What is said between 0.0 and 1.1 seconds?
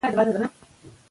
شعر موزون کلام دی.